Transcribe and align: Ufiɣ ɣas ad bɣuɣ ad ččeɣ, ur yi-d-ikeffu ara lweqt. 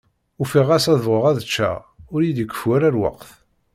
Ufiɣ 0.41 0.65
ɣas 0.69 0.85
ad 0.91 0.99
bɣuɣ 1.05 1.23
ad 1.29 1.39
ččeɣ, 1.47 1.77
ur 2.13 2.19
yi-d-ikeffu 2.23 2.69
ara 2.75 2.95
lweqt. 2.95 3.29